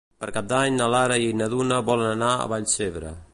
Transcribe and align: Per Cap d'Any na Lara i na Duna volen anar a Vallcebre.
Per 0.21 0.27
Cap 0.37 0.45
d'Any 0.53 0.73
na 0.79 0.87
Lara 0.93 1.19
i 1.25 1.29
na 1.41 1.51
Duna 1.53 1.79
volen 1.91 2.11
anar 2.15 2.31
a 2.35 2.49
Vallcebre. 2.55 3.15